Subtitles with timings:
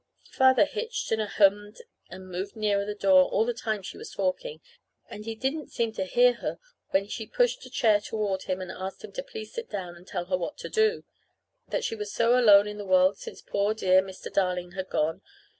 [0.31, 4.59] Father hitched and ahemmed and moved nearer the door all the time she was talking,
[5.11, 6.57] and he didn't seem to hear her
[6.89, 10.07] when she pushed a chair toward him and asked him to please sit down and
[10.07, 11.03] tell her what to do;
[11.67, 14.33] that she was so alone in the world since poor dear Mr.
[14.33, 15.21] Darling had gone.